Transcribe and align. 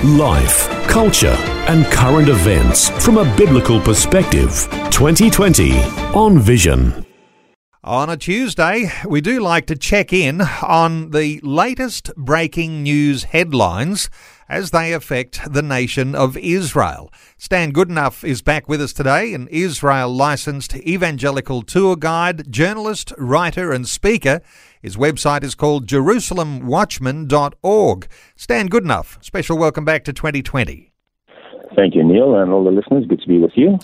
Life, 0.00 0.68
culture, 0.88 1.36
and 1.68 1.86
current 1.86 2.28
events 2.28 2.88
from 3.04 3.18
a 3.18 3.36
biblical 3.36 3.80
perspective. 3.80 4.66
2020 4.90 5.78
on 6.12 6.40
Vision. 6.40 7.06
On 7.84 8.10
a 8.10 8.16
Tuesday, 8.16 8.90
we 9.06 9.20
do 9.20 9.40
like 9.40 9.66
to 9.66 9.76
check 9.76 10.12
in 10.12 10.40
on 10.40 11.10
the 11.10 11.38
latest 11.44 12.10
breaking 12.16 12.82
news 12.82 13.24
headlines 13.24 14.10
as 14.48 14.70
they 14.70 14.92
affect 14.92 15.52
the 15.52 15.62
nation 15.62 16.16
of 16.16 16.36
Israel. 16.36 17.12
Stan 17.38 17.72
Goodenough 17.72 18.22
is 18.22 18.42
back 18.42 18.68
with 18.68 18.82
us 18.82 18.92
today, 18.92 19.34
an 19.34 19.46
Israel 19.52 20.12
licensed 20.12 20.74
evangelical 20.76 21.62
tour 21.62 21.94
guide, 21.94 22.50
journalist, 22.52 23.12
writer, 23.18 23.72
and 23.72 23.88
speaker. 23.88 24.40
His 24.82 24.96
website 24.96 25.44
is 25.44 25.54
called 25.54 25.86
JerusalemWatchman.org. 25.86 28.08
Stan 28.34 28.68
Goodenough, 28.68 29.24
special 29.24 29.56
welcome 29.56 29.84
back 29.84 30.02
to 30.04 30.12
2020. 30.12 30.92
Thank 31.76 31.94
you, 31.94 32.02
Neil, 32.02 32.34
and 32.34 32.52
all 32.52 32.64
the 32.64 32.72
listeners. 32.72 33.04
Good 33.08 33.20
to 33.20 33.28
be 33.28 33.38
with 33.38 33.52
you. 33.54 33.78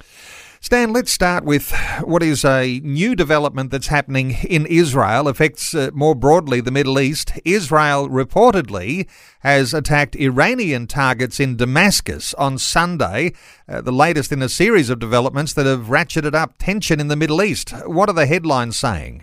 Stan, 0.60 0.92
let's 0.92 1.12
start 1.12 1.44
with 1.44 1.72
what 2.02 2.20
is 2.20 2.44
a 2.44 2.80
new 2.82 3.14
development 3.14 3.70
that's 3.70 3.86
happening 3.86 4.32
in 4.48 4.66
Israel, 4.66 5.28
affects 5.28 5.72
uh, 5.72 5.90
more 5.94 6.16
broadly 6.16 6.60
the 6.60 6.72
Middle 6.72 6.98
East. 6.98 7.30
Israel 7.44 8.08
reportedly 8.08 9.08
has 9.40 9.72
attacked 9.72 10.16
Iranian 10.16 10.88
targets 10.88 11.38
in 11.38 11.54
Damascus 11.56 12.34
on 12.34 12.58
Sunday, 12.58 13.34
uh, 13.68 13.82
the 13.82 13.92
latest 13.92 14.32
in 14.32 14.42
a 14.42 14.48
series 14.48 14.90
of 14.90 14.98
developments 14.98 15.52
that 15.52 15.66
have 15.66 15.86
ratcheted 15.86 16.34
up 16.34 16.54
tension 16.58 16.98
in 16.98 17.06
the 17.06 17.14
Middle 17.14 17.40
East. 17.40 17.70
What 17.86 18.08
are 18.08 18.14
the 18.14 18.26
headlines 18.26 18.76
saying? 18.76 19.22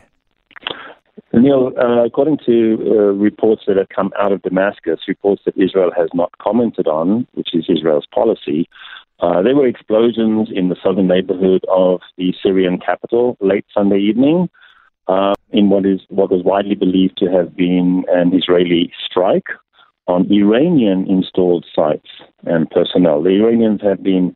Neil, 1.42 1.72
uh, 1.78 2.06
according 2.06 2.38
to 2.46 2.78
uh, 2.80 2.94
reports 3.14 3.64
that 3.68 3.78
have 3.78 3.90
come 3.90 4.12
out 4.20 4.32
of 4.32 4.42
Damascus, 4.42 5.00
reports 5.08 5.42
that 5.46 5.58
Israel 5.58 5.92
has 5.96 6.10
not 6.14 6.38
commented 6.38 6.88
on, 6.88 7.28
which 7.34 7.54
is 7.54 7.66
Israel's 7.70 8.08
policy, 8.14 8.70
uh, 9.20 9.42
there 9.42 9.56
were 9.56 9.68
explosions 9.68 10.50
in 10.54 10.70
the 10.70 10.76
southern 10.84 11.08
neighborhood 11.08 11.66
of 11.70 12.02
the 12.18 12.34
Syrian 12.42 12.80
capital 12.80 13.38
late 13.40 13.66
Sunday 13.74 14.00
evening 14.00 14.50
uh, 15.08 15.34
in 15.52 15.70
what 15.70 15.86
is 15.86 16.02
what 16.10 16.32
was 16.32 16.44
widely 16.44 16.76
believed 16.76 17.18
to 17.18 17.28
have 17.28 17.56
been 17.56 18.04
an 18.10 18.34
Israeli 18.34 18.92
strike 19.06 19.48
on 20.08 20.32
Iranian 20.32 21.08
installed 21.10 21.66
sites 21.74 22.10
and 22.46 22.70
personnel. 22.70 23.24
The 23.24 23.30
Iranians 23.30 23.82
have 23.82 24.04
been 24.04 24.36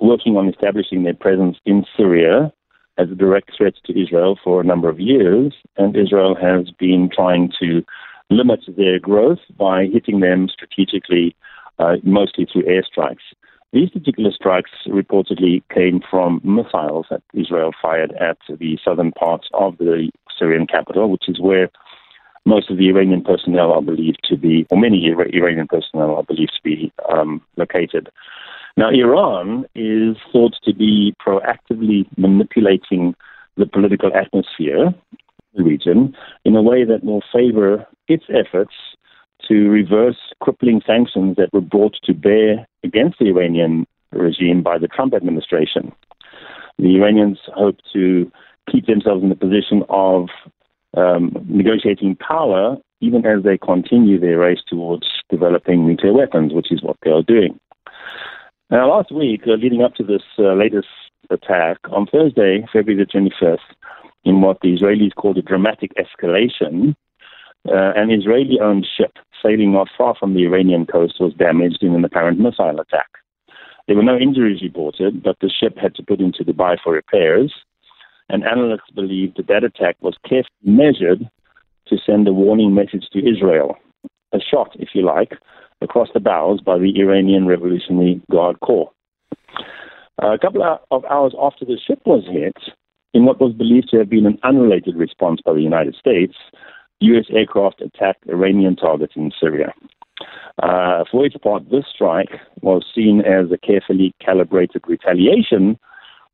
working 0.00 0.36
on 0.36 0.48
establishing 0.48 1.04
their 1.04 1.14
presence 1.14 1.56
in 1.64 1.84
Syria 1.96 2.52
as 3.00 3.10
a 3.10 3.14
direct 3.14 3.50
threat 3.56 3.74
to 3.86 4.02
Israel 4.02 4.38
for 4.42 4.60
a 4.60 4.64
number 4.64 4.88
of 4.88 5.00
years, 5.00 5.54
and 5.76 5.96
Israel 5.96 6.34
has 6.34 6.70
been 6.78 7.08
trying 7.14 7.50
to 7.60 7.82
limit 8.28 8.60
their 8.76 8.98
growth 8.98 9.40
by 9.56 9.86
hitting 9.86 10.20
them 10.20 10.48
strategically, 10.48 11.34
uh, 11.78 11.96
mostly 12.02 12.46
through 12.50 12.64
airstrikes. 12.64 13.26
These 13.72 13.90
particular 13.90 14.32
strikes 14.32 14.70
reportedly 14.88 15.62
came 15.72 16.00
from 16.10 16.40
missiles 16.44 17.06
that 17.10 17.22
Israel 17.32 17.70
fired 17.80 18.12
at 18.20 18.38
the 18.48 18.78
southern 18.84 19.12
parts 19.12 19.48
of 19.54 19.78
the 19.78 20.10
Syrian 20.38 20.66
capital, 20.66 21.10
which 21.10 21.28
is 21.28 21.40
where 21.40 21.70
most 22.44 22.70
of 22.70 22.78
the 22.78 22.88
Iranian 22.88 23.22
personnel 23.22 23.72
are 23.72 23.82
believed 23.82 24.20
to 24.24 24.36
be, 24.36 24.66
or 24.70 24.78
many 24.78 25.06
Iranian 25.06 25.68
personnel 25.68 26.16
are 26.16 26.22
believed 26.24 26.52
to 26.56 26.62
be 26.62 26.92
um, 27.12 27.40
located. 27.56 28.10
Now, 28.76 28.90
Iran 28.90 29.66
is 29.74 30.16
thought 30.32 30.54
to 30.64 30.74
be 30.74 31.14
proactively 31.24 32.06
manipulating 32.16 33.14
the 33.56 33.66
political 33.66 34.10
atmosphere 34.14 34.86
in 34.86 34.94
the 35.54 35.64
region 35.64 36.14
in 36.44 36.56
a 36.56 36.62
way 36.62 36.84
that 36.84 37.04
will 37.04 37.22
favor 37.32 37.86
its 38.08 38.24
efforts 38.30 38.74
to 39.48 39.68
reverse 39.68 40.18
crippling 40.40 40.82
sanctions 40.86 41.36
that 41.36 41.52
were 41.52 41.60
brought 41.60 41.96
to 42.04 42.14
bear 42.14 42.66
against 42.84 43.18
the 43.18 43.26
Iranian 43.26 43.86
regime 44.12 44.62
by 44.62 44.78
the 44.78 44.88
Trump 44.88 45.14
administration. 45.14 45.92
The 46.78 46.96
Iranians 46.96 47.38
hope 47.54 47.78
to 47.92 48.30
keep 48.70 48.86
themselves 48.86 49.22
in 49.22 49.28
the 49.28 49.34
position 49.34 49.82
of 49.88 50.28
um, 50.96 51.32
negotiating 51.48 52.16
power 52.16 52.76
even 53.00 53.24
as 53.24 53.42
they 53.42 53.56
continue 53.56 54.20
their 54.20 54.38
race 54.38 54.60
towards 54.68 55.06
developing 55.30 55.86
nuclear 55.86 56.12
weapons, 56.12 56.52
which 56.52 56.70
is 56.70 56.82
what 56.82 56.96
they 57.02 57.10
are 57.10 57.22
doing. 57.22 57.58
Now, 58.70 58.88
last 58.88 59.10
week, 59.10 59.42
uh, 59.48 59.54
leading 59.54 59.82
up 59.82 59.96
to 59.96 60.04
this 60.04 60.22
uh, 60.38 60.54
latest 60.54 60.86
attack, 61.28 61.78
on 61.90 62.06
Thursday, 62.06 62.64
February 62.72 63.04
the 63.04 63.18
25th, 63.18 63.58
in 64.22 64.42
what 64.42 64.60
the 64.60 64.76
Israelis 64.76 65.12
called 65.16 65.38
a 65.38 65.42
dramatic 65.42 65.90
escalation, 65.96 66.94
uh, 67.68 67.92
an 67.96 68.12
Israeli 68.12 68.60
owned 68.60 68.86
ship 68.96 69.18
sailing 69.42 69.72
not 69.72 69.88
far 69.98 70.14
from 70.14 70.34
the 70.34 70.44
Iranian 70.44 70.86
coast 70.86 71.14
was 71.18 71.34
damaged 71.34 71.82
in 71.82 71.96
an 71.96 72.04
apparent 72.04 72.38
missile 72.38 72.78
attack. 72.78 73.08
There 73.88 73.96
were 73.96 74.04
no 74.04 74.16
injuries 74.16 74.62
reported, 74.62 75.20
but 75.20 75.36
the 75.40 75.50
ship 75.50 75.76
had 75.76 75.96
to 75.96 76.04
put 76.04 76.20
into 76.20 76.44
Dubai 76.44 76.76
for 76.80 76.92
repairs. 76.92 77.52
And 78.28 78.44
analysts 78.44 78.90
believe 78.94 79.34
that 79.34 79.48
that 79.48 79.64
attack 79.64 79.96
was 80.00 80.14
carefully 80.22 80.46
measured 80.62 81.28
to 81.88 81.96
send 82.06 82.28
a 82.28 82.32
warning 82.32 82.72
message 82.72 83.08
to 83.12 83.18
Israel, 83.18 83.76
a 84.32 84.38
shot, 84.38 84.76
if 84.78 84.90
you 84.94 85.02
like, 85.04 85.32
across 85.80 86.08
the 86.14 86.20
bows 86.20 86.60
by 86.60 86.78
the 86.78 86.92
Iranian 87.00 87.46
Revolutionary 87.46 88.20
Guard 88.30 88.60
Corps. 88.60 88.90
Uh, 90.22 90.32
a 90.32 90.38
couple 90.38 90.62
of 90.90 91.04
hours 91.06 91.34
after 91.40 91.64
the 91.64 91.78
ship 91.86 92.00
was 92.04 92.24
hit, 92.30 92.56
in 93.14 93.24
what 93.24 93.40
was 93.40 93.52
believed 93.52 93.88
to 93.90 93.98
have 93.98 94.10
been 94.10 94.26
an 94.26 94.38
unrelated 94.44 94.96
response 94.96 95.40
by 95.44 95.52
the 95.52 95.62
United 95.62 95.94
States, 95.94 96.34
U.S. 97.00 97.24
aircraft 97.30 97.80
attacked 97.80 98.28
Iranian 98.28 98.76
targets 98.76 99.14
in 99.16 99.32
Syria. 99.40 99.72
Uh, 100.62 101.04
for 101.10 101.24
its 101.24 101.36
part, 101.38 101.70
this 101.70 101.86
strike 101.92 102.30
was 102.60 102.84
seen 102.94 103.22
as 103.22 103.50
a 103.50 103.58
carefully 103.58 104.14
calibrated 104.20 104.82
retaliation 104.86 105.78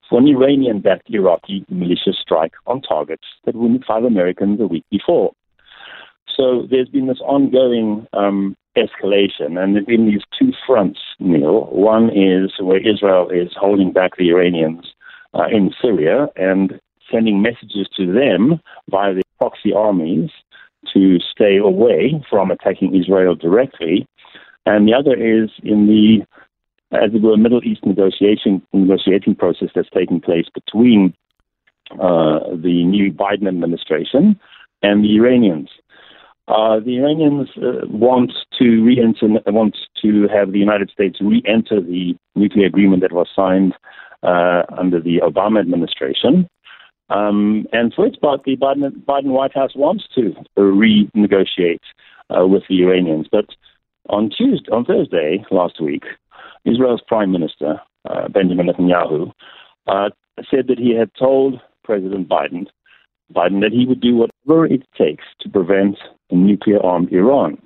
for 0.09 0.19
an 0.19 0.27
Iranian 0.27 0.81
backed 0.81 1.11
Iraqi 1.11 1.65
militia 1.69 2.13
strike 2.13 2.53
on 2.67 2.81
targets 2.83 3.25
that 3.45 3.55
wounded 3.55 3.85
five 3.87 4.05
Americans 4.05 4.61
a 4.61 4.67
week 4.67 4.85
before. 4.91 5.33
So 6.37 6.67
there's 6.71 6.89
been 6.89 7.07
this 7.07 7.21
ongoing 7.21 8.07
um, 8.13 8.57
escalation, 8.77 9.59
and 9.59 9.75
there 9.75 9.81
have 9.81 9.87
been 9.87 10.07
these 10.07 10.23
two 10.39 10.53
fronts, 10.67 11.01
Neil. 11.19 11.67
One 11.73 12.11
is 12.11 12.53
where 12.61 12.79
Israel 12.79 13.31
is 13.31 13.53
holding 13.59 13.91
back 13.91 14.17
the 14.17 14.29
Iranians 14.31 14.93
uh, 15.33 15.47
in 15.51 15.73
Syria 15.81 16.29
and 16.37 16.79
sending 17.11 17.41
messages 17.41 17.89
to 17.97 18.13
them 18.13 18.61
via 18.91 19.15
the 19.15 19.23
proxy 19.39 19.73
armies 19.73 20.31
to 20.93 21.19
stay 21.21 21.57
away 21.57 22.23
from 22.29 22.51
attacking 22.51 22.95
Israel 22.95 23.35
directly. 23.35 24.07
And 24.67 24.87
the 24.87 24.95
other 24.95 25.15
is 25.15 25.51
in 25.63 25.87
the, 25.87 26.27
as 26.97 27.15
it 27.15 27.23
were, 27.23 27.37
Middle 27.37 27.65
East 27.65 27.85
negotiation 27.87 28.61
negotiating 28.73 29.37
process 29.37 29.69
that's 29.75 29.89
taking 29.91 30.21
place 30.21 30.47
between 30.53 31.15
uh, 31.93 32.41
the 32.51 32.85
new 32.85 33.13
Biden 33.13 33.49
administration 33.49 34.39
and 34.83 35.05
the 35.05 35.17
Iranians. 35.17 35.71
Uh, 36.49 36.79
the 36.79 36.99
Iranians 36.99 37.49
uh, 37.57 37.87
want 37.89 38.33
to 38.59 38.85
re-enter, 38.85 39.27
want 39.47 39.77
to 40.01 40.29
have 40.29 40.53
the 40.53 40.61
United 40.61 40.91
States 40.91 41.19
re-enter 41.21 41.81
the 41.81 42.15
nuclear 42.37 42.67
agreement 42.67 43.03
that 43.03 43.13
was 43.13 43.29
signed 43.35 43.75
uh, 44.23 44.63
under 44.79 45.01
the 45.01 45.19
Obama 45.19 45.61
administration. 45.61 46.49
Um, 47.11 47.67
and 47.73 47.93
for 47.95 48.07
its 48.07 48.17
part, 48.17 48.45
the 48.45 48.57
Biden, 48.57 48.91
Biden, 49.05 49.31
White 49.31 49.55
House 49.55 49.73
wants 49.75 50.05
to 50.15 50.35
renegotiate 50.57 51.81
uh, 52.31 52.47
with 52.47 52.63
the 52.69 52.83
Iranians. 52.83 53.27
But 53.31 53.47
on 54.09 54.31
Tuesday, 54.31 54.71
on 54.71 54.85
Thursday 54.85 55.45
last 55.51 55.81
week, 55.81 56.05
Israel's 56.65 57.03
Prime 57.07 57.33
Minister 57.33 57.81
uh, 58.09 58.29
Benjamin 58.29 58.67
Netanyahu 58.67 59.33
said 60.51 60.67
that 60.69 60.79
he 60.79 60.95
had 60.95 61.11
told 61.19 61.61
President 61.83 62.29
Biden, 62.29 62.67
Biden 63.35 63.61
that 63.61 63.73
he 63.73 63.87
would 63.87 64.01
do 64.01 64.17
whatever 64.17 64.67
it 64.67 64.83
takes 64.97 65.25
to 65.41 65.49
prevent 65.49 65.97
a 66.31 66.35
nuclear-armed 66.35 67.13
Iran. 67.13 67.59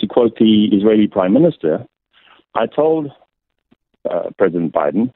To 0.00 0.06
quote 0.06 0.36
the 0.38 0.66
Israeli 0.72 1.06
Prime 1.06 1.32
Minister, 1.32 1.86
I 2.54 2.66
told 2.66 3.10
uh, 4.10 4.30
President 4.38 4.72
Biden 4.72 5.12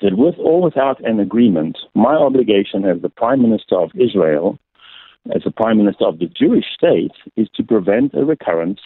that 0.00 0.16
with 0.16 0.34
or 0.38 0.62
without 0.62 1.04
an 1.04 1.20
agreement, 1.20 1.78
my 1.94 2.14
obligation 2.14 2.84
as 2.84 3.02
the 3.02 3.08
Prime 3.08 3.42
Minister 3.42 3.76
of 3.76 3.90
Israel, 3.94 4.58
as 5.34 5.42
the 5.44 5.50
Prime 5.50 5.78
Minister 5.78 6.06
of 6.06 6.18
the 6.18 6.26
Jewish 6.26 6.64
state, 6.74 7.12
is 7.36 7.48
to 7.54 7.62
prevent 7.62 8.14
a 8.14 8.24
recurrence 8.24 8.80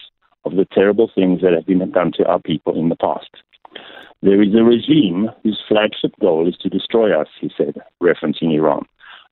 of 0.44 0.56
the 0.56 0.66
terrible 0.72 1.10
things 1.14 1.40
that 1.40 1.52
have 1.52 1.66
been 1.66 1.90
done 1.90 2.12
to 2.16 2.26
our 2.26 2.40
people 2.40 2.78
in 2.78 2.88
the 2.88 2.96
past. 2.96 3.30
There 4.22 4.42
is 4.42 4.54
a 4.54 4.62
regime 4.62 5.30
whose 5.42 5.62
flagship 5.68 6.12
goal 6.20 6.48
is 6.48 6.56
to 6.58 6.68
destroy 6.68 7.18
us, 7.18 7.28
he 7.40 7.50
said, 7.56 7.76
referencing 8.02 8.54
Iran. 8.54 8.84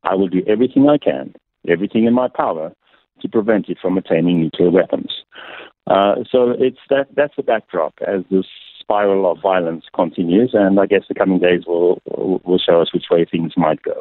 I 0.02 0.14
will 0.14 0.28
do 0.28 0.42
everything 0.46 0.88
I 0.88 0.98
can, 0.98 1.34
everything 1.68 2.04
in 2.04 2.14
my 2.14 2.28
power, 2.28 2.72
to 3.20 3.28
prevent 3.28 3.68
it 3.68 3.78
from 3.80 3.98
attaining 3.98 4.40
nuclear 4.40 4.70
weapons. 4.70 5.10
Uh, 5.86 6.16
so 6.30 6.50
it's 6.58 6.78
that 6.90 7.06
that's 7.14 7.36
the 7.36 7.42
backdrop 7.42 7.94
as 8.06 8.22
this 8.30 8.46
spiral 8.80 9.30
of 9.30 9.40
violence 9.40 9.84
continues, 9.94 10.50
and 10.54 10.78
I 10.78 10.86
guess 10.86 11.02
the 11.08 11.14
coming 11.14 11.38
days 11.38 11.64
will 11.66 12.00
will 12.06 12.58
show 12.58 12.80
us 12.80 12.92
which 12.92 13.06
way 13.10 13.24
things 13.24 13.52
might 13.56 13.82
go. 13.82 14.00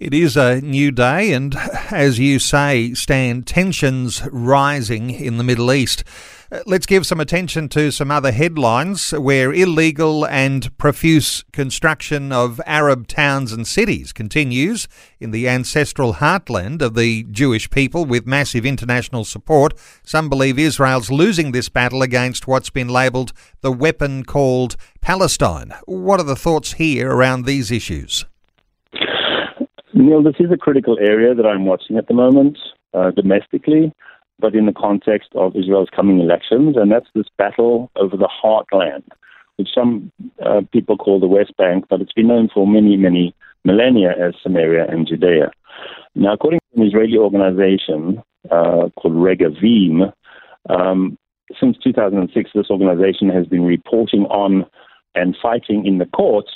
It 0.00 0.12
is 0.12 0.36
a 0.36 0.60
new 0.60 0.90
day, 0.90 1.32
and 1.32 1.54
as 1.92 2.18
you 2.18 2.40
say, 2.40 2.94
Stan, 2.94 3.44
tensions 3.44 4.26
rising 4.32 5.10
in 5.10 5.38
the 5.38 5.44
Middle 5.44 5.72
East. 5.72 6.02
Uh, 6.50 6.62
let's 6.66 6.84
give 6.84 7.06
some 7.06 7.20
attention 7.20 7.68
to 7.68 7.92
some 7.92 8.10
other 8.10 8.32
headlines 8.32 9.12
where 9.12 9.52
illegal 9.52 10.26
and 10.26 10.76
profuse 10.78 11.44
construction 11.52 12.32
of 12.32 12.60
Arab 12.66 13.06
towns 13.06 13.52
and 13.52 13.68
cities 13.68 14.12
continues 14.12 14.88
in 15.20 15.30
the 15.30 15.48
ancestral 15.48 16.14
heartland 16.14 16.82
of 16.82 16.94
the 16.94 17.22
Jewish 17.30 17.70
people 17.70 18.04
with 18.04 18.26
massive 18.26 18.66
international 18.66 19.24
support. 19.24 19.74
Some 20.02 20.28
believe 20.28 20.58
Israel's 20.58 21.08
losing 21.08 21.52
this 21.52 21.68
battle 21.68 22.02
against 22.02 22.48
what's 22.48 22.70
been 22.70 22.88
labelled 22.88 23.32
the 23.60 23.72
weapon 23.72 24.24
called 24.24 24.74
Palestine. 25.00 25.72
What 25.86 26.18
are 26.18 26.24
the 26.24 26.34
thoughts 26.34 26.72
here 26.72 27.08
around 27.08 27.44
these 27.44 27.70
issues? 27.70 28.24
Neil, 29.94 30.22
this 30.22 30.34
is 30.38 30.50
a 30.52 30.56
critical 30.56 30.98
area 31.00 31.34
that 31.34 31.46
I'm 31.46 31.66
watching 31.66 31.96
at 31.96 32.08
the 32.08 32.14
moment 32.14 32.58
uh, 32.92 33.10
domestically 33.12 33.92
but 34.38 34.54
in 34.54 34.66
the 34.66 34.72
context 34.72 35.30
of 35.34 35.56
Israel's 35.56 35.88
coming 35.94 36.20
elections, 36.20 36.76
and 36.76 36.90
that's 36.90 37.08
this 37.14 37.26
battle 37.38 37.90
over 37.96 38.16
the 38.16 38.28
heartland, 38.28 39.04
which 39.56 39.68
some 39.74 40.10
uh, 40.44 40.62
people 40.72 40.96
call 40.96 41.20
the 41.20 41.26
West 41.26 41.56
Bank, 41.56 41.86
but 41.88 42.00
it's 42.00 42.12
been 42.12 42.28
known 42.28 42.48
for 42.52 42.66
many, 42.66 42.96
many 42.96 43.34
millennia 43.64 44.10
as 44.10 44.34
Samaria 44.42 44.86
and 44.88 45.06
Judea. 45.06 45.50
Now, 46.14 46.34
according 46.34 46.60
to 46.60 46.80
an 46.80 46.86
Israeli 46.86 47.16
organization 47.16 48.22
uh, 48.50 48.88
called 48.96 49.14
Regavim, 49.14 50.12
um, 50.68 51.16
since 51.60 51.76
2006, 51.78 52.50
this 52.54 52.70
organization 52.70 53.28
has 53.28 53.46
been 53.46 53.64
reporting 53.64 54.24
on 54.26 54.66
and 55.14 55.36
fighting 55.40 55.86
in 55.86 55.98
the 55.98 56.06
courts 56.06 56.52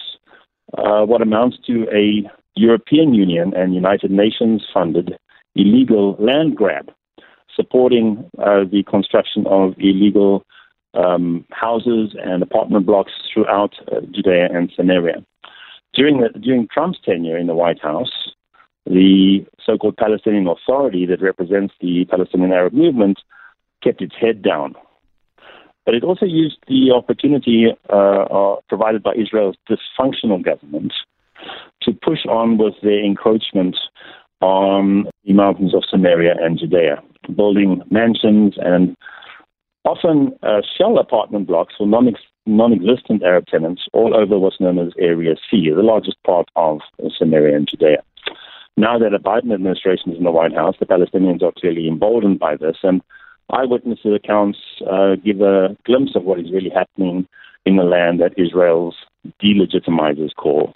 uh, 0.77 1.03
what 1.03 1.23
amounts 1.23 1.57
to 1.67 1.87
a 1.93 2.29
European 2.59 3.15
Union 3.15 3.55
and 3.55 3.75
United 3.75 4.11
Nations 4.11 4.63
funded 4.73 5.17
illegal 5.55 6.17
land 6.19 6.57
grab 6.57 6.91
supporting 7.55 8.31
uh, 8.39 8.63
the 8.71 8.85
construction 8.89 9.45
of 9.49 9.75
illegal 9.79 10.45
um, 10.95 11.45
houses 11.51 12.15
and 12.23 12.43
apartment 12.43 12.87
blocks 12.87 13.13
throughout 13.33 13.75
uh, 13.91 14.01
Judea 14.13 14.49
and 14.53 14.73
Samaria. 14.75 15.25
During, 15.95 16.21
the, 16.21 16.39
during 16.39 16.69
Trump's 16.73 16.99
tenure 17.05 17.37
in 17.37 17.47
the 17.47 17.55
White 17.55 17.83
House, 17.83 18.13
the 18.87 19.45
so-called 19.65 19.97
Palestinian 19.97 20.47
Authority 20.47 21.05
that 21.07 21.21
represents 21.21 21.75
the 21.81 22.05
Palestinian 22.07 22.53
Arab 22.53 22.73
movement 22.73 23.19
kept 23.83 24.01
its 24.01 24.15
head 24.19 24.43
down. 24.43 24.75
But 25.85 25.95
it 25.95 26.05
also 26.05 26.27
used 26.27 26.59
the 26.69 26.93
opportunity 26.95 27.67
uh, 27.91 27.97
uh, 27.97 28.57
provided 28.69 29.03
by 29.03 29.15
Israel's 29.15 29.57
dysfunctional 29.69 30.43
government 30.43 30.93
to 31.83 31.93
push 31.93 32.27
on 32.27 32.59
with 32.59 32.75
their 32.83 33.05
encroachment 33.05 33.77
on 34.41 35.07
the 35.25 35.33
mountains 35.33 35.75
of 35.75 35.83
Samaria 35.89 36.35
and 36.41 36.59
Judea 36.59 37.03
building 37.37 37.83
mansions 37.91 38.55
and 38.59 38.97
often 39.85 40.33
uh, 40.43 40.61
shell 40.77 40.99
apartment 40.99 41.47
blocks 41.47 41.75
for 41.77 41.87
non 41.87 42.15
non-existent 42.47 43.23
Arab 43.23 43.47
tenants 43.47 43.83
all 43.93 44.17
over 44.17 44.39
what's 44.39 44.61
known 44.61 44.79
as 44.79 44.93
Area 44.99 45.35
C, 45.51 45.69
the 45.75 45.83
largest 45.83 46.17
part 46.25 46.49
of 46.57 46.81
Samaria 47.19 47.55
and 47.55 47.69
Judea. 47.69 48.03
Now 48.77 48.99
that 48.99 49.11
the 49.11 49.19
Biden 49.19 49.53
administration 49.53 50.13
is 50.13 50.19
in 50.19 50.25
the 50.25 50.31
White 50.31 50.55
House, 50.55 50.77
the 50.81 50.87
Palestinians 50.87 51.43
are 51.43 51.53
clearly 51.53 51.89
emboldened 51.89 52.39
by 52.39 52.57
this, 52.57 52.77
and 52.83 53.03
eyewitness 53.51 53.99
accounts 54.05 54.59
uh, 54.91 55.17
give 55.17 55.43
a 55.43 55.77
glimpse 55.85 56.13
of 56.15 56.25
what 56.25 56.41
is 56.41 56.51
really 56.51 56.71
happening 56.71 57.27
in 57.67 57.77
the 57.77 57.83
land 57.83 58.21
that 58.21 58.39
Israel's 58.39 58.97
delegitimizers 59.43 60.35
call 60.35 60.75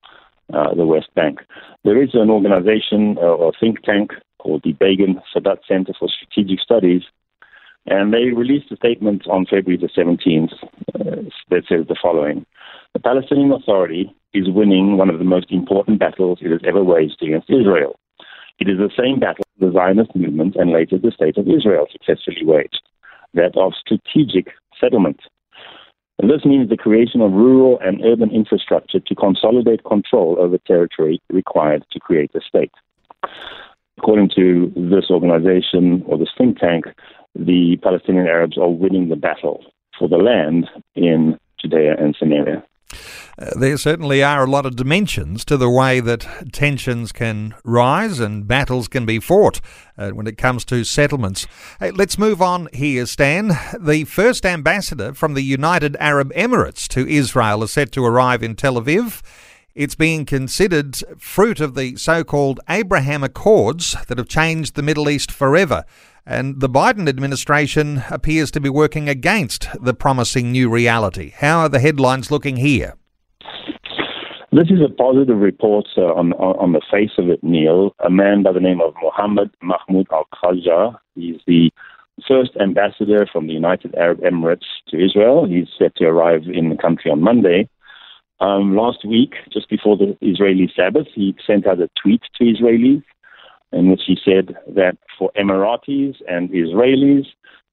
uh, 0.52 0.75
the 0.75 0.87
West 0.87 1.14
Bank. 1.14 1.40
There 1.84 2.02
is 2.02 2.10
an 2.14 2.31
organization 2.31 3.16
uh, 3.19 3.34
or 3.43 3.52
think 3.58 3.82
tank 3.82 4.12
called 4.38 4.62
the 4.64 4.72
Begin 4.72 5.20
Sadat 5.34 5.58
Center 5.66 5.93
for 5.99 6.08
Strategic 6.08 6.60
Studies. 6.60 7.02
And 7.87 8.12
they 8.14 8.31
released 8.31 8.70
a 8.70 8.76
statement 8.76 9.26
on 9.28 9.46
February 9.46 9.76
the 9.76 9.88
17th 9.88 10.52
uh, 10.94 11.28
that 11.50 11.64
says 11.69 11.87
the 11.88 11.96
following 12.00 12.46
The 12.94 13.00
Palestinian 13.00 13.52
Authority 13.52 14.14
is 14.32 14.49
winning 14.49 14.96
one 14.96 15.10
of 15.10 15.19
the 15.19 15.25
most 15.25 15.50
important 15.50 15.99
battles 15.99 16.38
it 16.40 16.50
has 16.50 16.60
ever 16.66 16.84
waged 16.84 17.20
against 17.22 17.50
Israel. 17.50 17.98
It 18.60 18.69
is 18.69 18.78
the 18.78 18.90
same 18.96 19.19
battle 19.19 19.44
the 19.58 19.72
Zionist 19.72 20.14
movement 20.14 20.56
and 20.56 20.70
later 20.70 20.98
the 20.98 21.10
State 21.10 21.38
of 21.38 21.48
Israel 21.48 21.87
successfully 21.90 22.44
waged 22.44 22.82
that 23.34 23.56
of 23.56 23.72
strategic 23.75 24.48
settlement. 24.78 25.20
And 26.22 26.30
this 26.30 26.44
means 26.44 26.70
the 26.70 26.76
creation 26.76 27.20
of 27.20 27.32
rural 27.32 27.80
and 27.80 28.00
urban 28.04 28.30
infrastructure 28.30 29.00
to 29.00 29.14
consolidate 29.16 29.82
control 29.82 30.36
over 30.38 30.56
territory 30.56 31.20
required 31.30 31.84
to 31.90 31.98
create 31.98 32.30
a 32.36 32.40
state. 32.40 32.70
According 33.98 34.30
to 34.36 34.72
this 34.76 35.10
organization 35.10 36.04
or 36.06 36.16
this 36.16 36.30
think 36.38 36.60
tank, 36.60 36.84
the 37.34 37.76
Palestinian 37.82 38.28
Arabs 38.28 38.56
are 38.56 38.70
winning 38.70 39.08
the 39.08 39.16
battle 39.16 39.64
for 39.98 40.08
the 40.08 40.16
land 40.16 40.70
in 40.94 41.36
Judea 41.60 41.96
and 41.98 42.14
Samaria. 42.16 42.62
Uh, 43.38 43.50
there 43.58 43.79
certainly 43.79 44.23
are 44.23 44.44
a 44.44 44.50
lot 44.50 44.67
of 44.67 44.76
dimensions 44.76 45.44
to 45.44 45.56
the 45.56 45.70
way 45.70 46.00
that 46.00 46.26
tensions 46.52 47.12
can 47.12 47.55
rise 47.64 48.20
and 48.20 48.46
battles 48.46 48.88
can 48.88 49.06
be 49.06 49.19
fought 49.19 49.61
uh, 49.96 50.11
when 50.11 50.26
it 50.26 50.37
comes 50.37 50.64
to 50.67 50.84
settlements. 50.84 51.46
Hey, 51.81 51.90
let's 51.90 52.19
move 52.19 52.43
on 52.43 52.69
here, 52.73 53.06
Stan. 53.06 53.52
The 53.81 54.05
first 54.05 54.44
ambassador 54.44 55.14
from 55.14 55.34
the 55.34 55.43
United 55.43 55.96
Arab 55.99 56.32
Emirates 56.34 56.87
to 56.88 57.08
Israel 57.08 57.62
is 57.62 57.73
set 57.73 57.90
to 57.93 58.05
arrive 58.05 58.43
in 58.43 58.55
Tel 58.55 58.75
Aviv. 58.75 59.23
It's 59.75 59.94
being 59.94 60.26
considered 60.26 60.96
fruit 61.19 61.58
of 61.58 61.75
the 61.75 61.96
so 61.96 62.25
called 62.25 62.61
Abraham 62.69 63.25
Accords 63.25 63.96
that 64.08 64.19
have 64.19 64.29
changed 64.29 64.75
the 64.75 64.82
Middle 64.82 65.08
East 65.08 65.32
forever. 65.32 65.84
And 66.26 66.61
the 66.61 66.69
Biden 66.69 67.08
administration 67.08 68.05
appears 68.11 68.50
to 68.50 68.61
be 68.61 68.69
working 68.69 69.08
against 69.08 69.69
the 69.81 69.94
promising 69.94 70.52
new 70.52 70.69
reality. 70.69 71.32
How 71.34 71.61
are 71.61 71.69
the 71.70 71.81
headlines 71.81 72.31
looking 72.31 72.58
here? 72.58 72.94
This 74.54 74.69
is 74.69 74.81
a 74.84 74.93
positive 74.93 75.38
report 75.38 75.87
uh, 75.96 76.12
on, 76.12 76.34
on 76.34 76.72
the 76.72 76.82
face 76.90 77.12
of 77.16 77.31
it, 77.31 77.43
Neil. 77.43 77.94
A 78.05 78.10
man 78.10 78.43
by 78.43 78.53
the 78.53 78.60
name 78.60 78.82
of 78.82 78.93
Mohammed 79.03 79.48
Mahmoud 79.62 80.08
Al 80.12 80.27
Khaja. 80.34 80.94
He's 81.15 81.41
the 81.46 81.70
first 82.29 82.50
ambassador 82.60 83.27
from 83.32 83.46
the 83.46 83.55
United 83.55 83.94
Arab 83.94 84.20
Emirates 84.20 84.69
to 84.88 85.03
Israel. 85.03 85.46
He's 85.46 85.69
set 85.79 85.96
to 85.96 86.05
arrive 86.05 86.43
in 86.53 86.69
the 86.69 86.77
country 86.77 87.10
on 87.10 87.22
Monday. 87.22 87.67
Um, 88.41 88.77
last 88.77 89.06
week, 89.06 89.36
just 89.50 89.70
before 89.70 89.96
the 89.96 90.19
Israeli 90.20 90.70
Sabbath, 90.77 91.06
he 91.15 91.34
sent 91.46 91.67
out 91.67 91.81
a 91.81 91.88
tweet 92.03 92.20
to 92.36 92.44
Israelis 92.44 93.03
in 93.72 93.91
which 93.91 94.03
he 94.06 94.19
said 94.22 94.55
that 94.74 94.98
for 95.19 95.32
Emiratis 95.34 96.17
and 96.29 96.50
Israelis, 96.50 97.24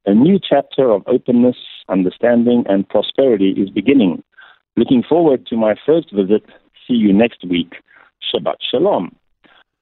a 0.06 0.14
new 0.14 0.40
chapter 0.40 0.90
of 0.90 1.04
openness, 1.08 1.58
understanding, 1.90 2.64
and 2.70 2.88
prosperity 2.88 3.52
is 3.52 3.70
beginning. 3.70 4.24
Looking 4.78 5.04
forward 5.04 5.46
to 5.48 5.58
my 5.58 5.76
first 5.86 6.10
visit. 6.14 6.44
See 6.90 6.96
you 6.96 7.14
next 7.14 7.46
week. 7.48 7.74
Shabbat 8.34 8.56
Shalom. 8.72 9.16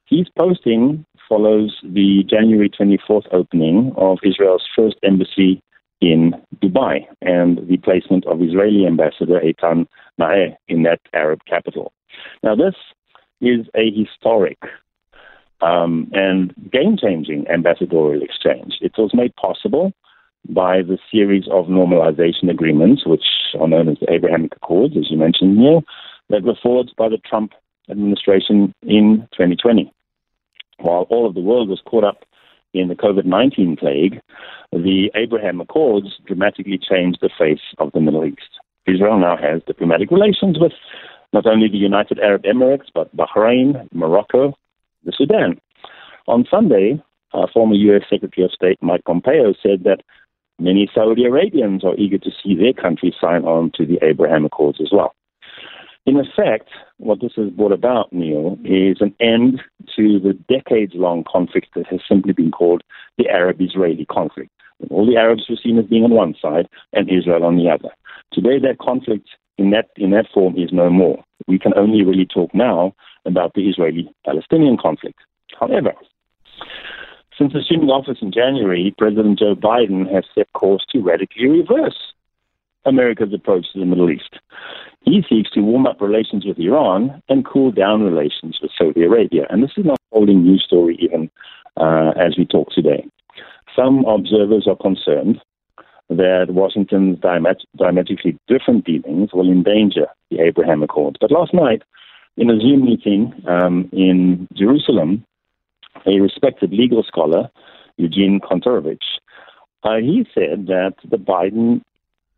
His 0.08 0.28
posting 0.38 1.06
follows 1.30 1.78
the 1.82 2.24
January 2.30 2.70
24th 2.70 3.28
opening 3.32 3.94
of 3.96 4.18
Israel's 4.26 4.68
first 4.76 4.98
embassy 5.04 5.64
in 6.02 6.34
Dubai 6.62 7.06
and 7.22 7.66
the 7.70 7.78
placement 7.78 8.26
of 8.28 8.42
Israeli 8.42 8.86
ambassador 8.86 9.40
Eitan 9.40 9.88
Naeh 10.20 10.58
in 10.68 10.84
that 10.84 11.00
Arab 11.14 11.40
capital. 11.48 11.94
Now, 12.44 12.56
this 12.56 12.76
is 13.40 13.68
a 13.74 13.90
historic 13.90 14.60
um, 15.62 16.12
and 16.12 16.54
game 16.72 16.98
changing 17.02 17.48
ambassadorial 17.48 18.22
exchange. 18.22 18.80
It 18.82 18.94
was 18.98 19.12
made 19.14 19.34
possible 19.38 19.94
by 20.50 20.82
the 20.82 20.98
series 21.10 21.46
of 21.52 21.68
normalization 21.68 22.50
agreements, 22.50 23.06
which 23.06 23.26
are 23.60 23.68
known 23.68 23.88
as 23.88 23.98
the 24.00 24.12
Abrahamic 24.12 24.56
Accords, 24.58 24.96
as 24.98 25.10
you 25.10 25.18
mentioned, 25.18 25.58
Neil, 25.58 25.84
that 26.30 26.44
were 26.44 26.58
forged 26.62 26.94
by 26.98 27.10
the 27.10 27.18
Trump 27.18 27.54
administration 27.90 28.74
in 28.84 29.28
2020. 29.32 29.92
While 30.80 31.08
all 31.10 31.26
of 31.28 31.34
the 31.34 31.42
world 31.42 31.70
was 31.70 31.82
caught 31.86 32.04
up 32.04 32.24
in 32.74 32.88
the 32.90 32.96
COVID 32.96 33.26
19 33.26 33.78
plague, 33.78 34.20
the 34.72 35.10
Abraham 35.16 35.62
Accords 35.62 36.20
dramatically 36.26 36.78
changed 36.78 37.20
the 37.22 37.30
face 37.38 37.62
of 37.80 37.92
the 37.94 38.02
Middle 38.02 38.26
East. 38.26 38.60
Israel 38.86 39.20
now 39.20 39.38
has 39.38 39.62
diplomatic 39.66 40.12
relations 40.12 40.58
with 40.60 40.74
not 41.34 41.46
only 41.46 41.68
the 41.68 41.78
United 41.78 42.20
Arab 42.20 42.44
Emirates, 42.44 42.88
but 42.94 43.16
Bahrain, 43.16 43.88
Morocco, 43.94 44.54
the 45.04 45.12
Sudan. 45.12 45.60
On 46.28 46.46
Sunday, 46.50 47.02
uh, 47.34 47.48
former 47.54 47.76
U.S. 47.76 48.04
Secretary 48.10 48.46
of 48.46 48.52
State 48.52 48.78
Mike 48.82 49.04
Pompeo 49.06 49.54
said 49.62 49.84
that 49.84 50.02
many 50.60 50.90
Saudi 50.94 51.26
Arabians 51.26 51.84
are 51.84 51.96
eager 51.96 52.18
to 52.18 52.32
see 52.44 52.56
their 52.56 52.74
country 52.74 53.16
sign 53.20 53.44
on 53.44 53.72
to 53.76 53.86
the 53.86 54.00
Abraham 54.02 54.46
Accords 54.46 54.80
as 54.82 54.90
well. 54.92 55.14
In 56.08 56.16
effect, 56.16 56.70
what 57.00 57.20
this 57.20 57.34
has 57.36 57.50
brought 57.50 57.74
about, 57.74 58.14
Neil, 58.14 58.58
is 58.64 59.02
an 59.02 59.14
end 59.20 59.62
to 59.98 60.20
the 60.22 60.34
decades 60.48 60.94
long 60.96 61.26
conflict 61.30 61.68
that 61.76 61.86
has 61.88 62.00
simply 62.08 62.32
been 62.32 62.50
called 62.50 62.82
the 63.18 63.28
Arab 63.28 63.58
Israeli 63.60 64.06
conflict. 64.06 64.50
All 64.90 65.06
the 65.06 65.18
Arabs 65.18 65.48
were 65.50 65.58
seen 65.62 65.78
as 65.78 65.86
being 65.86 66.06
on 66.06 66.12
one 66.12 66.34
side 66.42 66.70
and 66.94 67.10
Israel 67.10 67.44
on 67.44 67.58
the 67.58 67.70
other. 67.70 67.90
Today, 68.32 68.58
that 68.60 68.80
conflict 68.80 69.28
in 69.58 69.72
that, 69.72 69.90
in 69.98 70.12
that 70.12 70.28
form 70.34 70.58
is 70.58 70.72
no 70.72 70.90
more. 70.90 71.22
We 71.46 71.60
can 71.60 71.74
only 71.76 72.06
really 72.06 72.26
talk 72.26 72.54
now 72.54 72.96
about 73.26 73.54
the 73.54 73.68
Israeli 73.68 74.10
Palestinian 74.26 74.78
conflict. 74.78 75.20
However, 75.60 75.94
since 77.38 77.54
assuming 77.54 77.90
office 77.90 78.20
in 78.22 78.32
January, 78.32 78.96
President 78.98 79.40
Joe 79.40 79.56
Biden 79.56 80.10
has 80.14 80.24
set 80.34 80.54
course 80.54 80.86
to 80.94 81.02
radically 81.02 81.48
reverse 81.48 82.14
America's 82.86 83.34
approach 83.34 83.66
to 83.74 83.80
the 83.80 83.86
Middle 83.86 84.10
East. 84.10 84.40
He 85.08 85.24
seeks 85.30 85.50
to 85.52 85.62
warm 85.62 85.88
up 85.88 86.02
relations 86.02 86.46
with 86.46 86.60
Iran 86.60 87.24
and 87.30 87.46
cool 87.46 87.72
down 87.72 88.04
relations 88.04 88.60
with 88.62 88.72
Saudi 88.78 89.04
Arabia. 89.04 89.48
And 89.50 89.64
this 89.64 89.72
is 89.78 89.86
not 89.86 89.98
a 89.98 90.16
wholly 90.16 90.36
new 90.36 90.58
story, 90.60 90.98
even 91.00 91.32
uh, 91.78 92.12
as 92.20 92.38
we 92.38 92.46
talk 92.46 92.72
today. 92.72 93.08
Some 93.74 94.04
observers 94.04 94.68
are 94.68 94.76
concerned 94.76 95.40
that 96.10 96.48
Washington's 96.50 97.20
diamet- 97.20 97.64
diametrically 97.78 98.38
different 98.50 98.84
dealings 98.84 99.30
will 99.32 99.50
endanger 99.50 100.08
the 100.30 100.42
Abraham 100.42 100.84
Accords. 100.84 101.16
But 101.22 101.32
last 101.32 101.54
night, 101.54 101.84
in 102.36 102.50
a 102.50 102.60
Zoom 102.60 102.84
meeting 102.84 103.34
um, 103.48 103.90
in 103.94 104.46
Jerusalem, 104.54 105.24
a 106.06 106.20
respected 106.20 106.74
legal 106.74 107.04
scholar, 107.04 107.50
Eugene 107.96 108.42
Kontorovich, 108.42 109.08
uh, 109.84 110.00
he 110.00 110.28
said 110.36 110.68
that 110.68 110.96
the 111.10 111.18
Biden 111.18 111.82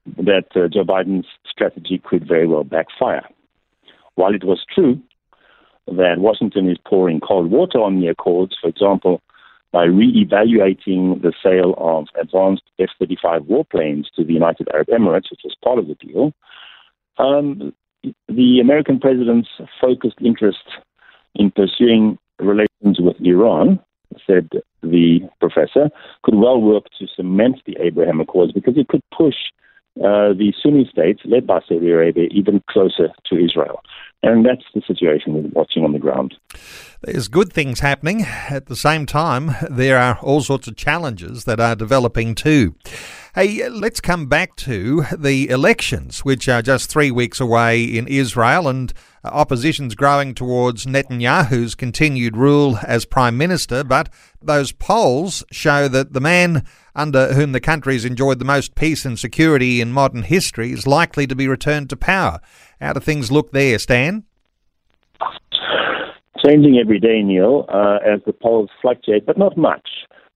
that 0.05 0.45
uh, 0.55 0.67
Joe 0.67 0.83
Biden's 0.83 1.27
strategy 1.49 2.01
could 2.03 2.27
very 2.27 2.47
well 2.47 2.63
backfire. 2.63 3.27
While 4.15 4.33
it 4.33 4.43
was 4.43 4.65
true 4.73 4.99
that 5.87 6.19
Washington 6.19 6.69
is 6.69 6.77
pouring 6.85 7.19
cold 7.19 7.49
water 7.49 7.79
on 7.79 7.99
the 7.99 8.07
Accords, 8.07 8.55
for 8.61 8.67
example, 8.67 9.21
by 9.71 9.83
re-evaluating 9.83 11.21
the 11.21 11.33
sale 11.43 11.75
of 11.77 12.07
advanced 12.19 12.63
F-35 12.79 13.41
warplanes 13.41 14.05
to 14.15 14.23
the 14.23 14.33
United 14.33 14.67
Arab 14.73 14.87
Emirates, 14.87 15.29
which 15.29 15.41
was 15.43 15.55
part 15.63 15.79
of 15.79 15.87
the 15.87 15.95
deal, 15.95 16.33
um, 17.17 17.73
the 18.27 18.59
American 18.59 18.99
president's 18.99 19.49
focused 19.79 20.17
interest 20.21 20.63
in 21.35 21.51
pursuing 21.51 22.17
relations 22.39 22.99
with 22.99 23.17
Iran, 23.19 23.79
said 24.25 24.49
the 24.81 25.19
professor, 25.39 25.89
could 26.23 26.35
well 26.35 26.59
work 26.59 26.85
to 26.97 27.07
cement 27.15 27.61
the 27.65 27.77
Abraham 27.79 28.21
Accords 28.21 28.53
because 28.53 28.77
it 28.77 28.87
could 28.87 29.03
push 29.15 29.35
uh, 29.99 30.33
the 30.33 30.53
Sunni 30.61 30.87
states, 30.91 31.21
led 31.25 31.45
by 31.45 31.59
Saudi 31.67 31.89
Arabia, 31.89 32.27
even 32.31 32.63
closer 32.69 33.09
to 33.29 33.35
Israel. 33.35 33.81
And 34.21 34.45
that's 34.45 34.63
the 34.73 34.81
situation 34.85 35.33
we're 35.33 35.49
watching 35.53 35.83
on 35.83 35.93
the 35.93 35.99
ground. 35.99 36.35
There's 37.01 37.29
good 37.29 37.53
things 37.53 37.79
happening. 37.79 38.25
At 38.49 38.65
the 38.65 38.75
same 38.75 39.05
time, 39.05 39.55
there 39.69 39.97
are 39.97 40.17
all 40.21 40.41
sorts 40.41 40.67
of 40.67 40.75
challenges 40.75 41.45
that 41.45 41.59
are 41.59 41.75
developing 41.75 42.35
too. 42.35 42.75
Hey, 43.35 43.69
let's 43.69 44.01
come 44.01 44.25
back 44.25 44.55
to 44.55 45.03
the 45.15 45.49
elections, 45.49 46.25
which 46.25 46.49
are 46.49 46.63
just 46.63 46.89
three 46.89 47.11
weeks 47.11 47.39
away 47.39 47.83
in 47.83 48.07
Israel, 48.07 48.67
and 48.67 48.91
opposition's 49.23 49.93
growing 49.93 50.33
towards 50.33 50.87
Netanyahu's 50.87 51.75
continued 51.75 52.35
rule 52.35 52.79
as 52.81 53.05
Prime 53.05 53.37
Minister. 53.37 53.83
But 53.83 54.09
those 54.41 54.71
polls 54.71 55.43
show 55.51 55.87
that 55.89 56.13
the 56.13 56.19
man 56.19 56.65
under 56.95 57.33
whom 57.35 57.51
the 57.51 57.59
country 57.59 57.93
has 57.93 58.03
enjoyed 58.03 58.39
the 58.39 58.45
most 58.45 58.73
peace 58.73 59.05
and 59.05 59.19
security 59.19 59.79
in 59.79 59.91
modern 59.91 60.23
history 60.23 60.71
is 60.71 60.87
likely 60.87 61.27
to 61.27 61.35
be 61.35 61.47
returned 61.47 61.91
to 61.91 61.95
power. 61.95 62.39
How 62.81 62.93
do 62.93 62.99
things 62.99 63.31
look 63.31 63.51
there, 63.51 63.77
Stan? 63.77 64.23
Changing 66.43 66.79
every 66.79 66.99
day, 66.99 67.21
Neil, 67.21 67.65
uh, 67.69 67.99
as 68.03 68.21
the 68.25 68.33
polls 68.33 68.71
fluctuate, 68.81 69.27
but 69.27 69.37
not 69.37 69.55
much. 69.55 69.87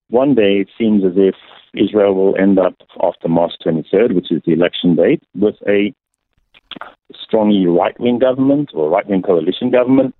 One 0.09 0.35
day 0.35 0.59
it 0.59 0.69
seems 0.77 1.03
as 1.03 1.13
if 1.15 1.35
Israel 1.73 2.13
will 2.13 2.35
end 2.37 2.59
up 2.59 2.75
after 3.01 3.27
March 3.27 3.53
23rd, 3.65 4.13
which 4.13 4.31
is 4.31 4.41
the 4.45 4.53
election 4.53 4.95
date, 4.95 5.23
with 5.35 5.55
a 5.67 5.93
strongly 7.15 7.65
right 7.65 7.99
wing 7.99 8.19
government 8.19 8.71
or 8.73 8.89
right 8.89 9.07
wing 9.07 9.21
coalition 9.21 9.71
government. 9.71 10.15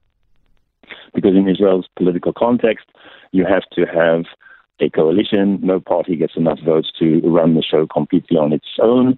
Because 1.14 1.36
in 1.36 1.48
Israel's 1.48 1.88
political 1.96 2.34
context, 2.34 2.88
you 3.32 3.46
have 3.46 3.64
to 3.74 3.86
have 3.86 4.26
a 4.80 4.90
coalition. 4.90 5.60
No 5.62 5.80
party 5.80 6.16
gets 6.16 6.36
enough 6.36 6.60
votes 6.66 6.92
to 7.00 7.22
run 7.24 7.56
the 7.56 7.64
show 7.64 7.88
completely 7.88 8.38
on 8.38 8.54
its 8.54 8.68
own. 8.82 9.18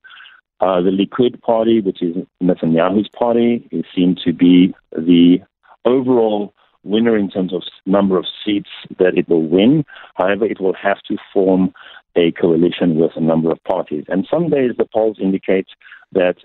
Uh, 0.62 0.82
the 0.82 0.90
Likud 0.90 1.42
party, 1.42 1.82
which 1.82 2.02
is 2.02 2.16
Netanyahu's 2.42 3.10
party, 3.10 3.68
is 3.72 3.84
seen 3.94 4.16
to 4.24 4.32
be 4.32 4.74
the 4.92 5.40
overall 5.84 6.54
winner 6.86 7.18
in 7.18 7.30
terms 7.30 7.54
of 7.54 7.64
number 7.86 8.18
of 8.18 8.26
seats 8.44 8.70
that 9.00 9.18
it 9.18 9.28
will 9.28 9.48
win. 9.48 9.84
However, 10.16 10.46
it 10.46 10.62
will 10.62 10.76
have 10.76 11.02
to 11.08 11.18
form 11.34 11.74
a 12.16 12.32
coalition 12.32 12.96
with 12.96 13.12
a 13.16 13.22
number 13.22 13.52
of 13.52 13.62
parties. 13.64 14.06
And 14.08 14.28
some 14.30 14.50
days 14.50 14.72
the 14.78 14.86
polls 14.86 15.18
indicate 15.22 15.68
that 16.14 16.38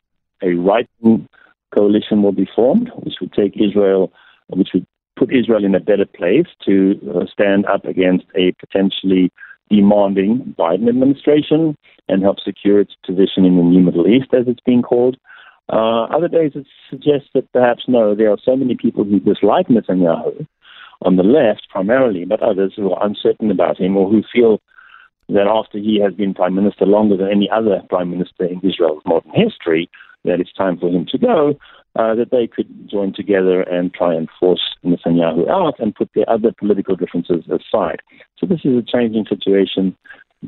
a 0.43 0.55
right 0.55 0.89
coalition 1.75 2.23
will 2.23 2.33
be 2.33 2.49
formed, 2.55 2.91
which 2.97 3.15
would 3.21 3.33
take 3.33 3.61
Israel, 3.61 4.13
which 4.49 4.71
would 4.75 4.87
put 5.17 5.35
Israel 5.35 5.65
in 5.65 5.75
a 5.75 5.81
better 5.81 6.07
place 6.07 6.47
to 6.65 6.99
uh, 7.15 7.27
stand 7.31 7.67
up 7.67 7.85
against 7.85 8.27
a 8.35 8.53
potentially 8.53 9.31
demanding 9.69 10.55
Biden 10.59 10.89
administration 10.89 11.77
and 12.09 12.23
help 12.23 12.41
secure 12.41 12.81
its 12.81 12.97
position 13.07 13.45
in 13.45 13.57
the 13.57 13.63
new 13.63 13.81
Middle 13.81 14.09
East, 14.09 14.29
as 14.33 14.49
it's 14.49 14.61
being 14.67 14.83
called. 14.83 15.17
Uh, 15.73 16.05
other 16.05 16.29
days 16.29 16.53
it 16.55 16.67
suggests 16.89 17.29
that 17.35 17.50
perhaps 17.53 17.85
no, 17.87 18.15
there 18.15 18.31
are 18.31 18.39
so 18.45 18.57
many 18.57 18.77
people 18.77 19.05
who 19.05 19.21
dislike 19.21 19.69
Netanyahu 19.69 20.47
on 21.03 21.17
the 21.17 21.23
left 21.23 21.69
primarily, 21.71 22.25
but 22.25 22.43
others 22.43 22.73
who 22.77 22.91
are 22.93 23.07
uncertain 23.07 23.50
about 23.50 23.79
him 23.79 23.97
or 23.97 24.11
who 24.11 24.23
feel 24.33 24.61
that 25.29 25.47
after 25.47 25.79
he 25.79 26.00
has 26.03 26.12
been 26.12 26.35
prime 26.35 26.55
minister 26.55 26.85
longer 26.85 27.17
than 27.17 27.29
any 27.31 27.49
other 27.50 27.83
prime 27.89 28.11
minister 28.11 28.45
in 28.45 28.61
Israel's 28.69 29.03
modern 29.07 29.31
history, 29.33 29.89
that 30.25 30.41
it's 30.41 30.53
time 30.53 30.77
for 30.77 30.89
him 30.89 31.07
to 31.07 31.19
go, 31.19 31.55
uh, 31.97 32.15
that 32.15 32.31
they 32.31 32.47
could 32.47 32.69
join 32.91 33.12
together 33.15 33.62
and 33.62 33.95
try 33.95 34.12
and 34.12 34.29
force 34.39 34.75
Netanyahu 34.85 35.49
out 35.49 35.79
and 35.79 35.95
put 35.95 36.11
their 36.15 36.29
other 36.29 36.53
political 36.59 36.97
differences 36.97 37.45
aside. 37.47 38.00
So 38.39 38.47
this 38.47 38.61
is 38.65 38.77
a 38.77 38.83
changing 38.83 39.27
situation 39.29 39.97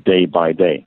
day 0.05 0.27
by 0.27 0.53
day. 0.53 0.87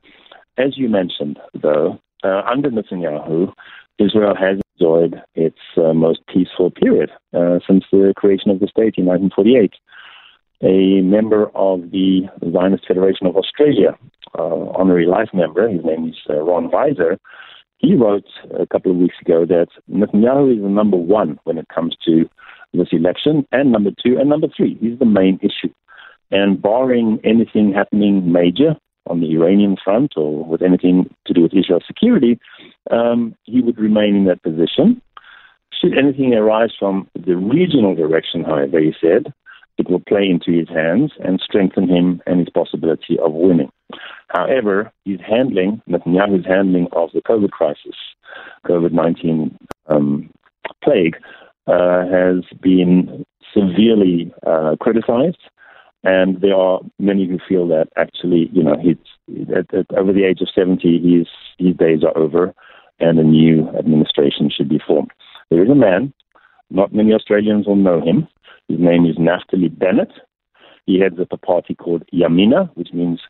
As 0.58 0.78
you 0.78 0.90
mentioned, 0.90 1.40
though, 1.54 2.00
uh, 2.24 2.42
under 2.50 2.70
Netanyahu, 2.70 3.54
Israel 4.00 4.36
has 4.36 4.60
enjoyed 4.78 5.22
its 5.36 5.60
uh, 5.78 5.94
most 5.94 6.20
peaceful 6.28 6.72
period 6.72 7.10
uh, 7.34 7.60
since 7.68 7.84
the 7.92 8.14
creation 8.16 8.52
of 8.52 8.60
the 8.60 8.68
state 8.68 8.96
in 8.98 9.06
1948. 9.06 9.74
A 10.64 11.02
member 11.02 11.48
of 11.56 11.92
the 11.92 12.22
Zionist 12.52 12.88
Federation 12.88 13.28
of 13.28 13.36
Australia, 13.36 13.98
uh, 14.38 14.70
honorary 14.78 15.06
life 15.06 15.30
member, 15.34 15.68
his 15.70 15.84
name 15.84 16.10
is 16.10 16.16
uh, 16.30 16.36
Ron 16.36 16.70
Weiser, 16.70 17.18
he 17.78 17.96
wrote 17.96 18.26
a 18.58 18.66
couple 18.66 18.92
of 18.92 18.98
weeks 18.98 19.16
ago 19.22 19.46
that 19.46 19.68
Netanyahu 19.92 20.56
is 20.56 20.62
the 20.62 20.70
number 20.70 20.98
one 20.98 21.40
when 21.44 21.58
it 21.58 21.68
comes 21.74 21.96
to 22.06 22.30
this 22.74 22.88
election, 22.92 23.46
and 23.52 23.72
number 23.72 23.92
two, 23.92 24.18
and 24.18 24.30
number 24.30 24.48
three. 24.56 24.78
He's 24.80 25.00
the 25.00 25.06
main 25.06 25.40
issue. 25.42 25.74
And 26.32 26.62
barring 26.62 27.20
anything 27.24 27.74
happening 27.74 28.32
major 28.32 28.76
on 29.08 29.20
the 29.20 29.32
Iranian 29.36 29.78
front 29.84 30.14
or 30.16 30.44
with 30.44 30.62
anything 30.62 31.14
to 31.28 31.34
do 31.34 31.42
with 31.42 31.54
Israel's 31.54 31.86
security, 31.86 32.40
um, 32.92 33.36
he 33.44 33.62
would 33.62 33.78
remain 33.78 34.16
in 34.16 34.26
that 34.26 34.44
position. 34.44 35.02
Should 35.82 35.98
anything 35.98 36.34
arise 36.34 36.72
from 36.78 37.10
the 37.16 37.36
regional 37.36 37.96
direction, 37.96 38.44
however, 38.44 38.80
he 38.80 38.94
said, 39.02 39.34
it 39.78 39.90
will 39.90 40.00
play 40.00 40.28
into 40.30 40.58
his 40.58 40.70
hands 40.70 41.12
and 41.20 41.42
strengthen 41.44 41.90
him 41.90 42.22
and 42.26 42.40
his 42.40 42.50
possibility 42.50 43.20
of 43.20 43.34
winning. 43.34 43.72
However, 44.30 44.92
his 45.04 45.20
handling, 45.20 45.82
Netanyahu's 45.90 46.46
handling 46.46 46.88
of 46.94 47.10
the 47.14 47.22
COVID 47.22 47.52
crisis, 47.52 47.96
COVID 48.66 48.94
19 48.94 49.58
um, 49.88 50.30
plague, 50.84 51.18
uh, 51.68 52.06
has 52.08 52.44
been 52.62 53.26
severely 53.54 54.34
uh, 54.46 54.76
criticized. 54.80 55.42
And 56.04 56.40
there 56.40 56.56
are 56.56 56.82
many 57.00 57.28
who 57.28 57.40
feel 57.50 57.68
that 57.70 57.88
actually, 57.98 58.50
you 58.54 58.64
know, 58.64 58.78
he's 58.80 58.98
at, 59.50 59.74
at, 59.74 59.98
over 59.98 60.14
the 60.14 60.24
age 60.24 60.40
of 60.42 60.50
70, 60.54 61.18
his, 61.18 61.28
his 61.58 61.76
days 61.76 62.04
are 62.04 62.16
over 62.18 62.54
and 63.00 63.20
a 63.20 63.24
new 63.24 63.68
administration 63.78 64.50
should 64.50 64.70
be 64.70 64.80
formed. 64.86 65.12
There 65.50 65.64
is 65.64 65.70
a 65.70 65.76
man, 65.76 66.14
not 66.70 66.94
many 66.94 67.14
Australians 67.14 67.68
will 67.68 67.76
know 67.76 68.02
him. 68.02 68.28
His 68.68 68.80
name 68.80 69.06
is 69.06 69.18
Naftali 69.18 69.70
Bennett. 69.78 70.12
He 70.86 71.00
heads 71.00 71.20
up 71.20 71.32
a 71.32 71.38
party 71.38 71.76
called 71.76 72.04
Yamina, 72.14 72.70
which 72.76 72.90
means 72.94 73.22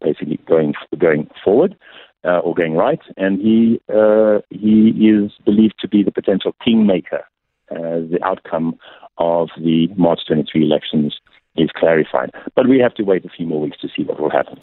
basically 0.00 0.38
going 0.46 0.74
going 0.98 1.28
forward 1.44 1.76
uh, 2.24 2.38
or 2.38 2.54
going 2.54 2.74
right, 2.74 3.00
and 3.16 3.40
he 3.40 3.80
uh, 3.92 4.38
he 4.50 4.90
is 5.08 5.32
believed 5.44 5.74
to 5.80 5.88
be 5.88 6.02
the 6.02 6.12
potential 6.12 6.54
kingmaker 6.64 7.24
as 7.70 8.08
the 8.10 8.18
outcome 8.22 8.78
of 9.18 9.48
the 9.58 9.88
March 9.96 10.20
23 10.26 10.62
elections 10.62 11.18
is 11.56 11.68
clarified. 11.76 12.30
But 12.54 12.68
we 12.68 12.78
have 12.78 12.94
to 12.94 13.02
wait 13.02 13.24
a 13.24 13.28
few 13.28 13.46
more 13.46 13.60
weeks 13.60 13.78
to 13.78 13.88
see 13.94 14.04
what 14.04 14.20
will 14.20 14.30
happen. 14.30 14.58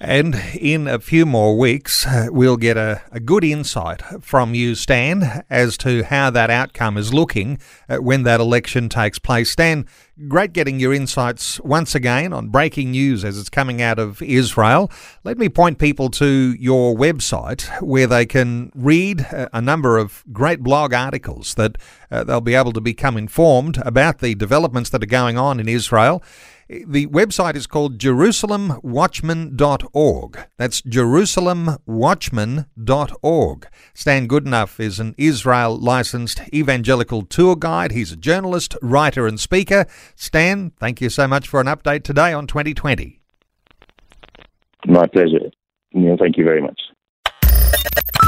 And 0.00 0.36
in 0.54 0.86
a 0.86 1.00
few 1.00 1.26
more 1.26 1.58
weeks, 1.58 2.06
uh, 2.06 2.28
we'll 2.30 2.56
get 2.56 2.76
a, 2.76 3.02
a, 3.10 3.18
good 3.18 3.42
insight 3.42 4.00
from 4.20 4.54
you, 4.54 4.76
Stan, 4.76 5.42
as 5.50 5.76
to 5.78 6.04
how 6.04 6.30
that 6.30 6.50
outcome 6.50 6.96
is 6.96 7.12
looking 7.12 7.58
uh, 7.88 7.96
when 7.96 8.22
that 8.22 8.38
election 8.38 8.88
takes 8.88 9.18
place. 9.18 9.50
Stan, 9.50 9.86
great 10.28 10.52
getting 10.52 10.78
your 10.78 10.94
insights 10.94 11.58
once 11.62 11.96
again 11.96 12.32
on 12.32 12.48
breaking 12.48 12.92
news 12.92 13.24
as 13.24 13.36
it's 13.40 13.48
coming 13.48 13.82
out 13.82 13.98
of 13.98 14.22
Israel. 14.22 14.88
Let 15.24 15.36
me 15.36 15.48
point 15.48 15.80
people 15.80 16.10
to 16.10 16.54
your 16.60 16.94
website 16.94 17.68
where 17.82 18.06
they 18.06 18.24
can 18.24 18.70
read 18.76 19.26
a 19.52 19.60
number 19.60 19.98
of 19.98 20.22
great 20.32 20.60
blog 20.60 20.94
articles 20.94 21.54
that 21.54 21.76
uh, 22.08 22.22
they'll 22.22 22.40
be 22.40 22.54
able 22.54 22.72
to 22.72 22.80
become 22.80 23.16
informed 23.16 23.78
about 23.78 24.20
the 24.20 24.36
developments 24.36 24.90
that 24.90 25.02
are 25.02 25.06
going 25.06 25.36
on 25.36 25.58
in 25.58 25.68
Israel. 25.68 26.22
The 26.68 27.06
website 27.06 27.56
is 27.56 27.66
called 27.66 27.96
JerusalemWatchman.org. 27.96 30.38
That's 30.58 30.82
JerusalemWatchman.org. 30.82 33.68
Stan 33.94 34.28
Goodenough 34.28 34.78
is 34.78 35.00
an 35.00 35.14
Israel 35.16 35.78
licensed 35.78 36.42
evangelical 36.52 37.22
tour 37.22 37.56
guide. 37.56 37.92
He's 37.92 38.12
a 38.12 38.16
journalist, 38.16 38.76
writer, 38.82 39.26
and 39.26 39.40
speaker. 39.40 39.86
Stan, 40.14 40.72
thank 40.78 41.00
you 41.00 41.08
so 41.08 41.26
much 41.26 41.48
for 41.48 41.58
an 41.60 41.68
update 41.68 42.02
today 42.02 42.34
on 42.34 42.46
2020. 42.46 43.22
My 44.86 45.06
pleasure. 45.06 45.50
Neil, 45.94 46.18
thank 46.20 46.36
you 46.36 46.44
very 46.44 46.60
much. 46.60 46.78